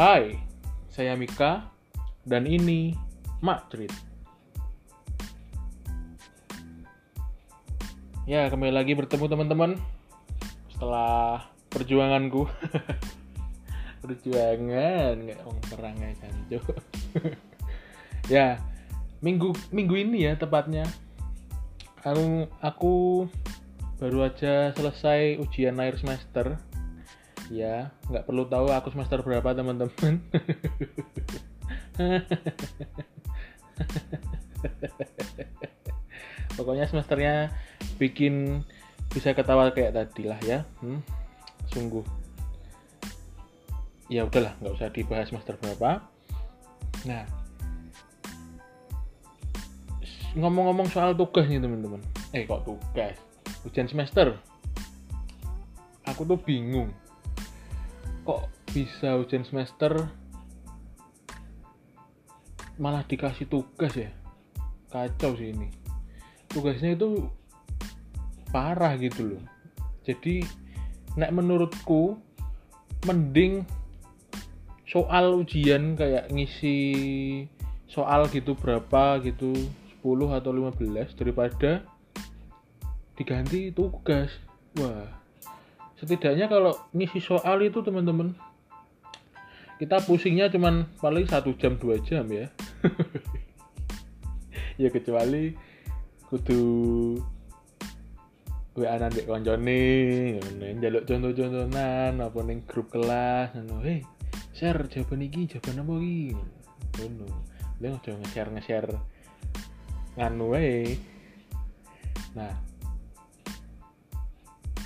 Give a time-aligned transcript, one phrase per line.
[0.00, 0.32] Hai,
[0.88, 1.68] saya Mika
[2.24, 2.96] dan ini
[3.44, 3.92] Mak Cerit.
[8.24, 9.76] Ya, kembali lagi bertemu teman-teman
[10.72, 12.48] setelah perjuanganku.
[14.00, 16.64] Perjuangan nggak orang perang Sanjo.
[18.32, 18.56] ya,
[19.20, 20.88] minggu minggu ini ya tepatnya.
[22.08, 22.94] Aku aku
[24.00, 26.56] baru aja selesai ujian akhir semester
[27.50, 30.22] ya nggak perlu tahu aku semester berapa teman-teman.
[36.56, 37.50] Pokoknya semesternya
[37.98, 38.62] bikin
[39.10, 40.62] bisa ketawa kayak tadi lah ya.
[40.78, 41.02] Hmm,
[41.74, 42.06] sungguh.
[44.06, 46.06] Ya udahlah nggak usah dibahas semester berapa.
[47.10, 47.26] Nah
[50.38, 51.98] ngomong-ngomong soal tugas nih teman-teman.
[52.30, 53.18] Eh kok tugas?
[53.66, 54.38] Ujian semester?
[56.06, 56.94] Aku tuh bingung
[58.30, 60.06] kok bisa ujian semester
[62.78, 64.14] malah dikasih tugas ya?
[64.86, 65.66] Kacau sih ini.
[66.46, 67.26] Tugasnya itu
[68.54, 69.42] parah gitu loh.
[70.06, 70.46] Jadi
[71.18, 72.22] nek menurutku
[73.02, 73.66] mending
[74.86, 76.78] soal ujian kayak ngisi
[77.90, 79.58] soal gitu berapa gitu
[80.06, 81.82] 10 atau 15 daripada
[83.18, 84.30] diganti tugas.
[84.78, 85.19] Wah
[86.00, 88.32] setidaknya kalau ngisi soal itu teman-teman
[89.76, 92.48] kita pusingnya cuman paling satu jam dua jam ya.
[94.80, 95.52] Ya kecuali
[96.32, 96.64] kudu
[98.72, 100.40] WA nanti koncone
[100.80, 103.84] jaluk contoh-contohan apa ning grup kelas ngono.
[103.84, 104.00] Hei
[104.56, 106.32] share jawaban iki jawaban apa iki?
[106.96, 107.28] Ngono.
[107.80, 108.96] Aja nge-share nge-share
[110.16, 110.48] nganu
[112.30, 112.69] nah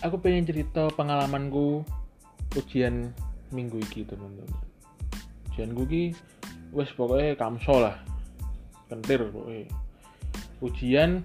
[0.04, 1.80] aku pengen cerita pengalamanku
[2.60, 3.08] ujian
[3.48, 4.60] minggu ini teman-teman.
[5.48, 6.04] Ujian gue ki
[6.76, 7.96] wes pokoknya kamso lah.
[8.92, 9.64] Kentir pokoknya.
[10.60, 11.24] Ujian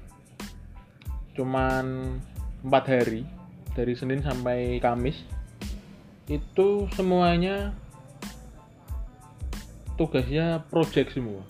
[1.35, 2.15] cuman
[2.63, 3.27] empat hari
[3.75, 5.27] dari Senin sampai Kamis
[6.31, 7.75] itu semuanya
[9.99, 11.43] tugasnya project semua.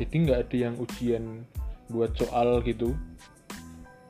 [0.00, 1.44] Jadi nggak ada yang ujian
[1.92, 2.96] buat soal gitu.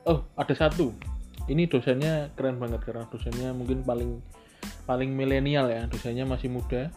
[0.07, 0.95] Oh ada satu
[1.45, 4.17] ini dosennya keren banget karena dosennya mungkin paling
[4.89, 5.85] paling milenial ya.
[5.85, 6.89] Dosennya masih muda.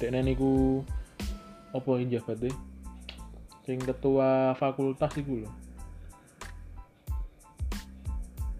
[0.00, 0.80] Dek niku
[1.76, 2.56] apa yang jabat deh
[3.62, 5.54] sing ketua fakultas itu loh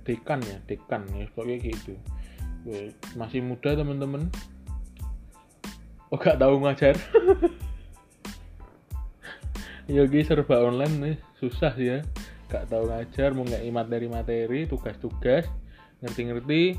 [0.04, 1.02] dekan ya dekan.
[1.16, 1.96] Ya pokoknya gitu.
[3.16, 4.28] Masih muda temen-temen
[6.12, 6.96] oh gak tahu ngajar.
[9.90, 11.16] Ya serba online nih.
[11.42, 12.06] Susah ya
[12.50, 15.46] gak tahu ngajar mau nggak materi-materi tugas-tugas
[16.02, 16.74] ngerti-ngerti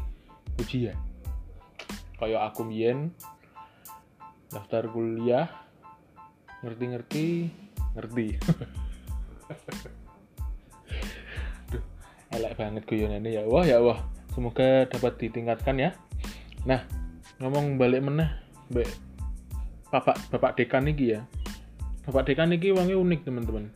[0.60, 1.00] ujian.
[2.20, 3.16] Kayak aku mien
[4.52, 5.48] daftar kuliah
[6.60, 7.48] ngerti-ngerti
[7.96, 8.36] ngerti.
[11.72, 11.84] Duh,
[12.36, 13.32] elek banget ini.
[13.32, 14.04] Ya wah ya wah
[14.36, 15.96] semoga dapat ditingkatkan ya.
[16.68, 16.84] Nah
[17.40, 18.28] ngomong balik meneh
[18.68, 18.92] mbak
[19.88, 21.22] bapak bapak dekan nih ya.
[22.04, 23.72] Bapak dekan nih wangi unik teman-teman.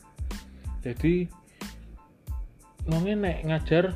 [0.84, 1.45] Jadi
[2.86, 3.94] nonge nek ngajar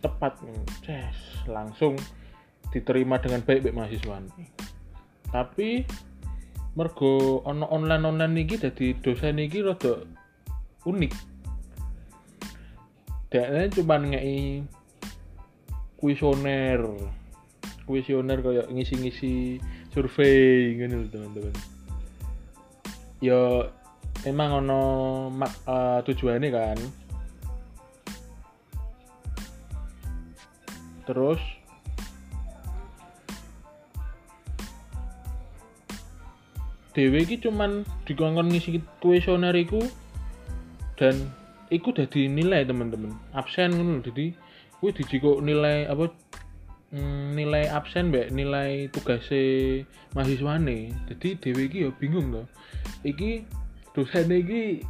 [0.00, 0.40] tepat
[0.84, 1.96] ces langsung
[2.72, 4.16] diterima dengan baik baik mahasiswa
[5.30, 5.86] tapi
[6.74, 10.06] mergo ono online online niki jadi dosen niki rada
[10.86, 11.12] unik.
[13.30, 14.66] Dia cuma ngei
[15.98, 16.82] kuesioner
[17.86, 19.58] kuesioner kayak ngisi-ngisi
[19.90, 21.54] survei gitu teman-teman.
[23.22, 23.70] Ya
[24.26, 24.82] emang ono
[25.66, 26.78] uh, tujuannya kan
[31.10, 31.42] terus?
[36.94, 39.82] Dewi iki cuman dikongkon ngisi kuesioner iku
[40.98, 41.18] dan
[41.70, 43.14] iku udah dinilai teman-teman.
[43.34, 44.34] Absen ngono jadi
[44.78, 46.10] kuwi dijiko nilai apa
[46.94, 49.82] mm, nilai absen mbak nilai tugasnya
[50.14, 50.94] mahasiswane.
[51.10, 52.46] Jadi Dewi iki ya bingung loh
[53.04, 53.44] iki
[53.96, 54.84] dosen iki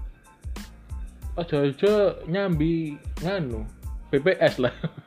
[1.38, 3.64] aja-aja nyambi nganu
[4.10, 4.74] BPS lah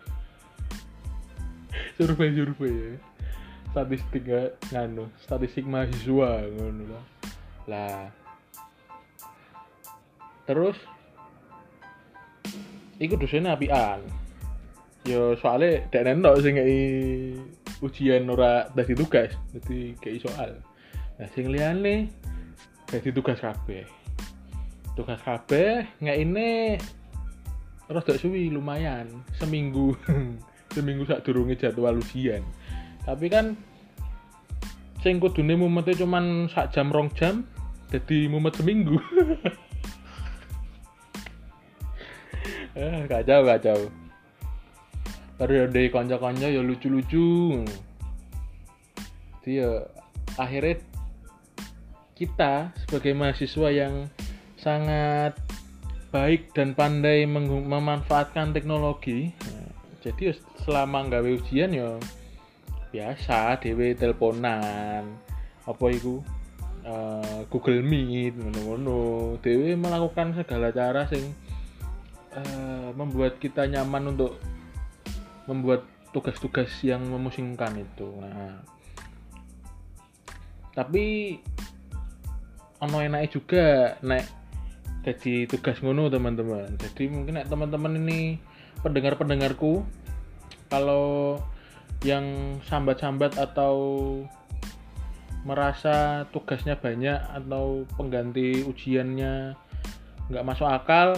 [1.97, 2.91] survei survei ya.
[3.73, 4.25] Statistik
[4.69, 7.05] nganu statistik mahasiswa ngono lah.
[7.65, 8.03] Lah.
[10.45, 10.77] Terus
[13.01, 14.01] ikut dosennya apian.
[15.03, 16.69] Yo soalnya dan neno sih nggak
[17.83, 20.51] ujian ora dari tugas jadi kayak soal.
[21.19, 22.07] Nah sing liane
[22.87, 23.83] dari tugas KB
[24.93, 25.51] tugas KB
[26.01, 26.77] nggak ini
[27.89, 29.09] rada suwi lumayan
[29.41, 29.97] seminggu
[30.73, 32.41] seminggu saat durungnya jadwal ujian.
[33.05, 33.53] Tapi kan
[35.05, 37.45] sing kudune mumete cuman sak jam rong jam
[37.93, 38.97] jadi mumet seminggu.
[42.73, 43.79] Eh kacau kacau
[45.37, 47.61] periode konco-konco ya lucu-lucu.
[49.45, 49.85] Jadi ya
[50.41, 50.81] akhirnya
[52.17, 54.09] kita sebagai mahasiswa yang
[54.57, 55.37] sangat
[56.09, 59.33] baik dan pandai memanfaatkan teknologi
[60.05, 61.99] jadi ya selama nggak ujian ya
[62.93, 65.03] biasa dewe teleponan.
[65.65, 66.21] Apa itu
[66.85, 69.35] eh, Google Meet ngono-ngono.
[69.41, 71.33] Dewe melakukan segala cara sing
[72.37, 74.37] eh, membuat kita nyaman untuk
[75.49, 75.83] membuat
[76.13, 78.07] tugas-tugas yang memusingkan itu.
[78.21, 78.61] Nah.
[80.73, 81.37] Tapi
[82.83, 83.65] ono enaknya juga
[84.03, 84.27] naik
[85.03, 86.79] jadi tugas ngono teman-teman.
[86.79, 88.39] Jadi mungkin nek teman-teman ini
[88.79, 89.83] pendengar-pendengarku
[90.73, 91.37] kalau
[92.01, 93.77] yang sambat-sambat atau
[95.45, 99.53] merasa tugasnya banyak atau pengganti ujiannya
[100.33, 101.13] nggak masuk akal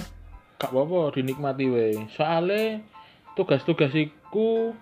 [0.59, 1.95] gak apa-apa dinikmati weh.
[2.11, 2.83] Soalnya
[3.39, 4.75] tugas-tugas iku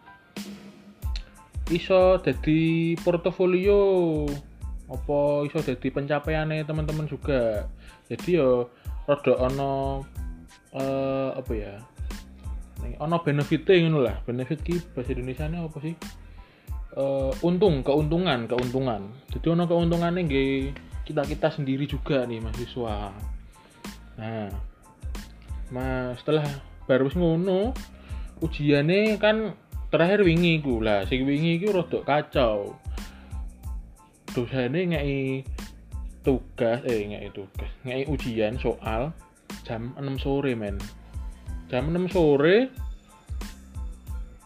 [1.69, 4.25] iso jadi portofolio.
[4.89, 7.67] Apa iso jadi pencapaiannya teman-teman juga.
[8.09, 8.69] Jadi yo
[9.09, 10.05] rada ono
[10.77, 11.75] eh, apa ya
[12.99, 14.15] ono benefitnya ngono lah.
[14.23, 15.95] Benefit ki bahasa Indonesia apa sih?
[16.93, 19.01] Eh, untung keuntungan keuntungan.
[19.33, 20.53] Jadi ono keuntungannya nggih
[21.03, 23.09] kita kita sendiri juga nih mahasiswa.
[24.21, 24.49] Nah
[25.73, 26.45] mas setelah
[26.85, 27.73] baru ngono
[28.45, 29.57] ujiannya kan
[29.89, 31.07] terakhir wingi ku lah.
[31.09, 32.77] Sing wingi ku rada kacau.
[34.33, 35.41] Dosane ngei
[36.23, 39.11] tugas eh ngei tugas ngei ujian soal
[39.67, 40.79] jam 6 sore men
[41.73, 42.69] jam 6 sore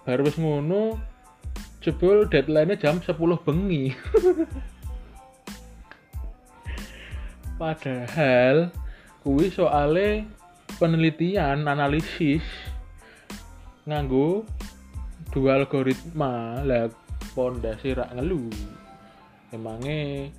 [0.08, 0.96] baru wis ngono
[1.84, 3.92] jebul deadline-nya jam 10 bengi.
[7.60, 8.72] Padahal
[9.28, 10.24] kuwi soalnya
[10.80, 12.48] penelitian analisis
[13.84, 14.48] nganggo
[15.36, 16.64] dua algoritma.
[16.64, 16.88] Lah
[17.36, 18.48] pondasi rak ngelu.
[19.52, 20.32] Emangnya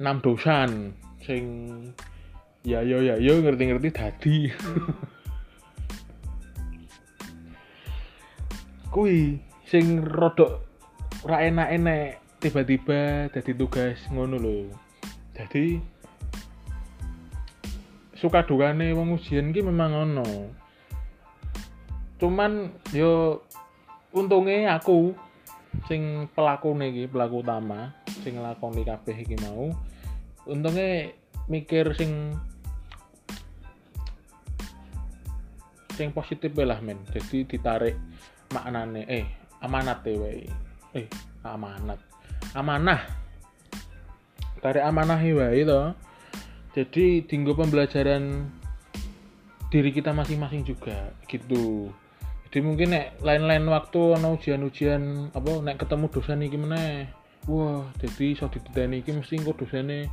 [0.00, 1.44] enam dosan sing
[2.64, 4.48] ya yo ya yo ngerti-ngerti dadi
[8.92, 10.60] kui sing rodok
[11.24, 14.68] ra enak-enak tiba-tiba jadi tugas ngono lho.
[15.32, 15.80] Jadi
[18.12, 20.28] suka dukane wong ujian ki memang ono.
[22.20, 23.40] Cuman yo
[24.12, 25.16] untungnya aku
[25.88, 29.72] sing pelaku iki pelaku utama sing nglakoni kabeh iki mau
[30.44, 31.16] untungnya
[31.48, 32.36] mikir sing
[35.96, 37.00] sing positif lah men.
[37.08, 37.96] Jadi ditarik
[38.52, 39.24] maknane eh
[39.64, 40.46] amanat wae.
[40.92, 41.06] Eh
[41.42, 41.98] amanat.
[42.52, 43.00] Amanah.
[44.60, 45.82] Tarik amanah wae to.
[46.72, 48.48] Jadi tinggal pembelajaran
[49.72, 51.88] diri kita masing-masing juga gitu.
[52.52, 57.08] Jadi mungkin nek lain-lain waktu ana ujian-ujian apa nek ketemu dosen iki meneh
[57.48, 60.12] wah jadi iso dititeni iki mesti engko dosene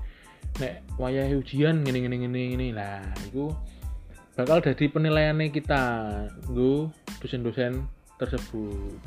[0.57, 2.67] nek wayahe ujian ngene ngene ngene ngene.
[2.71, 3.51] Lah iku
[4.39, 5.83] bakal jadi penilaiannya kita
[6.47, 8.99] nggo dosen-dosen tersebut.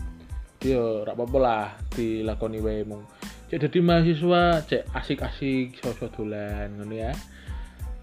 [0.64, 3.04] Yo rak apa lah dilakoni wae mung.
[3.52, 7.12] Cek jadi mahasiswa cek asik-asik sosok dolan ngono ya.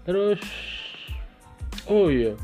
[0.06, 0.40] Terus
[1.90, 2.38] oh iya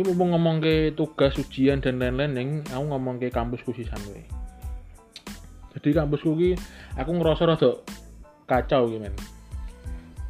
[0.00, 4.24] ini mau ngomong ke tugas ujian dan lain-lain yang aku ngomong ke kampusku sih we
[5.76, 6.50] jadi kampusku ki
[6.96, 7.70] aku ngerasa rada
[8.48, 9.16] kacau gimana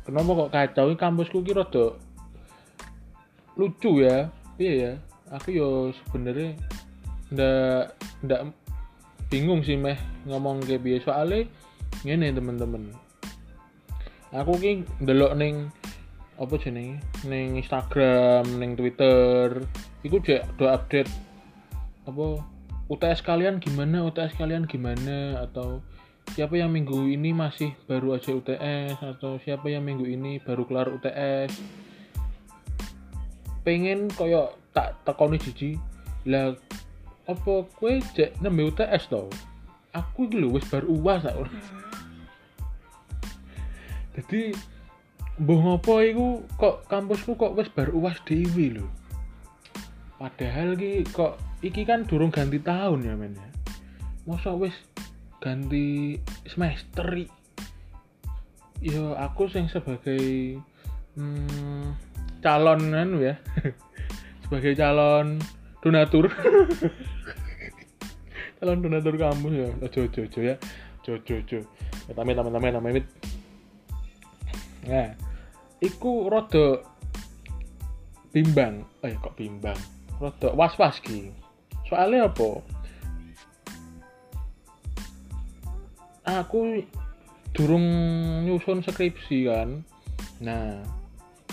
[0.02, 0.84] kenapa kok kacau?
[0.90, 1.94] Ini kampusku ki rada
[3.54, 4.30] lucu ya.
[4.58, 4.92] Iya ya
[5.30, 6.58] aku yo sebenarnya
[7.32, 8.40] ndak ndak
[9.32, 9.96] bingung sih meh
[10.28, 11.08] ngomong ke biasa.
[11.08, 11.48] Soalnya
[12.04, 12.92] ngene temen-temen.
[14.32, 15.68] Aku ki ndelok ning
[16.36, 17.00] apa jenenge?
[17.24, 19.64] Ning Instagram ning Twitter.
[20.04, 21.08] Iku jek do update
[22.04, 22.40] apa
[22.92, 24.04] UTS kalian gimana?
[24.04, 25.40] UTS kalian gimana?
[25.44, 25.80] Atau
[26.36, 30.88] siapa yang minggu ini masih baru aja UTS atau siapa yang minggu ini baru kelar
[30.92, 31.82] UTS
[33.62, 35.78] pengen koyo tak tekoni jiji.
[36.26, 36.54] Lah
[37.30, 39.30] apa kue cek nembe UTS tau
[39.94, 41.46] aku iki lho wis bar uas aku
[44.12, 44.52] jadi
[45.40, 46.26] mbuh ngopo iku
[46.60, 48.86] kok kampusku kok wis bar uas dhewe lho.
[50.20, 53.50] Padahal ki kok iki kan durung ganti tahun ya men ya.
[54.28, 54.76] Masa wis
[55.40, 57.26] ganti semester
[58.84, 60.60] yo aku sing sebagai
[61.16, 61.96] hmm,
[62.44, 63.34] calon kan ya.
[64.44, 65.40] Sebagai calon
[65.82, 66.30] donatur
[68.62, 69.68] calon donatur kampus ya.
[69.82, 70.54] Ojo ojo ojo ya.
[71.02, 71.58] Jo jo jo
[72.06, 73.06] amit amit amit amit amit
[74.86, 75.10] nah
[75.82, 76.86] iku rada
[78.30, 78.86] bimbang.
[79.02, 79.74] Eh kok bimbang?
[80.22, 81.34] Rada was was ki.
[81.90, 82.62] Soalnya apa?
[86.22, 86.86] Aku
[87.50, 87.82] durung
[88.46, 89.82] nyusun skripsi kan.
[90.38, 91.01] Nah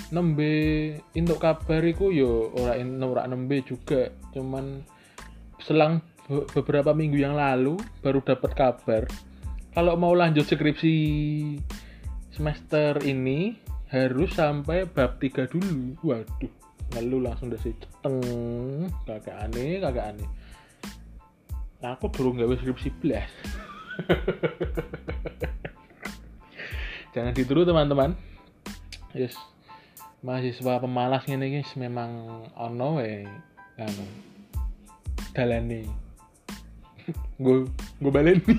[0.10, 4.10] nembe untuk kabar iku yo ora ora nembe juga.
[4.34, 4.82] Cuman
[5.62, 9.04] selang beberapa minggu yang lalu baru dapat kabar
[9.74, 10.94] kalau mau lanjut skripsi
[12.30, 13.58] semester ini
[13.90, 15.98] harus sampai bab 3 dulu.
[16.06, 16.54] Waduh
[16.98, 18.18] lalu langsung dari ceteng
[19.06, 20.26] kakak aneh kakak aneh
[21.86, 23.30] nah, aku dulu nggak skripsi belas.
[27.14, 28.14] Jangan ditiru teman-teman.
[29.14, 29.38] Yes
[30.20, 33.28] mahasiswa pemalas ini guys memang ono we
[33.80, 34.06] anu
[35.32, 35.88] dalane.
[37.44, 37.64] Gue
[38.04, 38.44] gue baleni.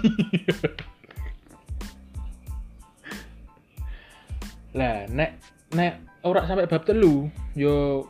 [4.78, 5.30] Lah nek
[5.74, 5.92] nek
[6.24, 8.04] ora sampai bab telu yo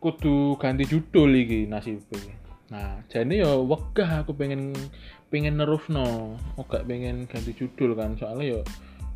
[0.00, 2.36] kudu ganti judul iki nasibnya
[2.70, 4.72] nah jadi yo wegah aku pengen
[5.28, 6.38] pengen nerus no
[6.70, 8.60] gak pengen ganti judul kan soalnya yo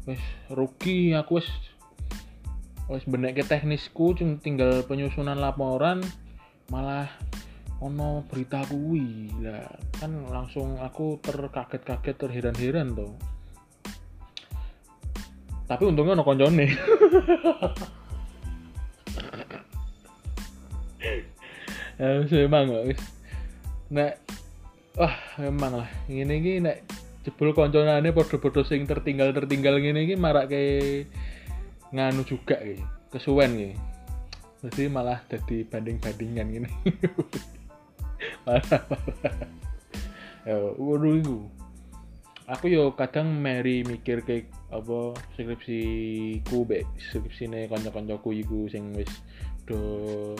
[0.04, 1.48] wes rugi aku wes
[2.90, 6.04] wes benek ke teknisku cuma tinggal penyusunan laporan
[6.68, 7.08] malah
[7.80, 9.32] ono berita kuwi.
[9.44, 9.68] Lah
[10.00, 13.14] kan langsung aku terkaget-kaget terheran-heran tuh
[15.64, 16.66] tapi untungnya ono koncone.
[21.94, 22.98] Ya memang guys
[23.86, 24.18] nek
[24.98, 25.88] wah memang lah.
[26.10, 26.82] Ini ini nek
[27.22, 30.62] jebul konconane podo-podo sing tertinggal-tertinggal ngene iki marak ke
[31.94, 32.82] nganu juga iki
[33.14, 33.72] kesuwen iki.
[34.64, 36.70] Jadi malah jadi banding-bandingan gini
[38.44, 39.36] malah malah.
[40.44, 41.46] Ya waduh
[42.44, 45.80] aku yo kadang meri mikir kayak apa skripsi
[46.44, 49.08] ku be skripsi ne kanca-kancaku iku sing wis
[49.64, 50.36] do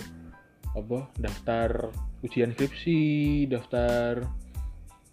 [0.77, 1.89] apa daftar
[2.21, 2.99] ujian skripsi
[3.49, 4.21] daftar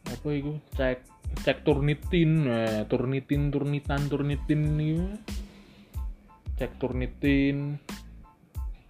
[0.03, 0.99] apa iku cek
[1.47, 5.07] cek turnitin nah, turnitin turnitan turnitin iku
[6.61, 7.81] cek turnitin.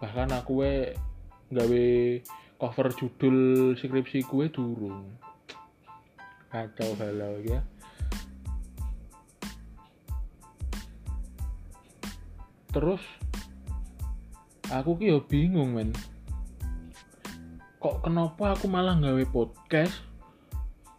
[0.03, 0.91] Bahkan aku we
[1.55, 1.87] gawe
[2.59, 3.37] cover judul
[3.79, 5.07] skripsi kue durung.
[6.51, 7.63] Kacau halau ya.
[12.75, 12.99] Terus
[14.67, 15.95] aku ki bingung men.
[17.79, 19.95] Kok kenapa aku malah gawe podcast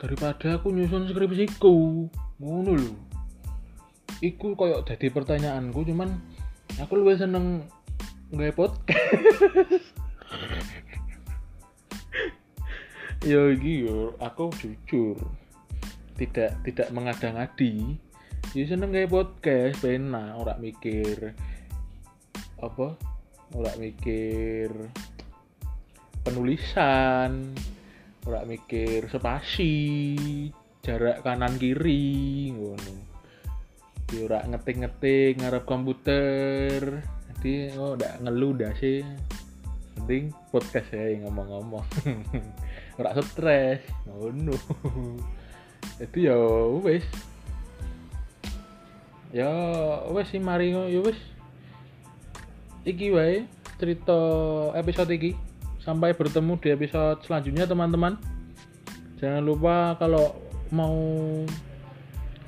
[0.00, 2.08] daripada aku nyusun skripsiku?
[2.40, 2.96] Ngono lho.
[4.24, 6.31] Iku koyok jadi pertanyaanku cuman
[6.80, 7.66] aku lebih seneng
[8.32, 9.92] gawe podcast.
[13.22, 15.20] Iki yo aku jujur.
[16.16, 17.98] Tidak tidak mengada-ngadi.
[18.56, 21.36] Ya seneng gawe podcast pena ora mikir
[22.62, 22.96] apa?
[23.52, 24.72] Ora mikir
[26.22, 27.52] penulisan
[28.22, 29.74] ora mikir spasi
[30.86, 33.11] jarak kanan kiri ngono
[34.20, 37.00] ora ngetik-ngetik ngarep komputer.
[37.32, 39.00] Jadi oh udah ngeluh dah sih?
[39.96, 41.86] Penting podcast ya ngomong-ngomong.
[43.00, 43.80] Ora stres.
[44.04, 44.52] Ngono.
[46.00, 46.36] Jadi ya
[46.84, 47.06] wes
[49.32, 49.48] ya
[50.12, 51.16] wes sih mari ya wes
[52.84, 53.48] iki wae
[53.80, 54.18] cerita
[54.76, 55.32] episode iki.
[55.82, 58.14] Sampai bertemu di episode selanjutnya teman-teman.
[59.18, 60.36] Jangan lupa kalau
[60.70, 60.94] mau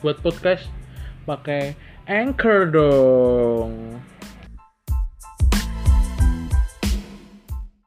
[0.05, 0.84] buat podcast
[1.27, 1.75] pakai
[2.07, 4.01] anchor dong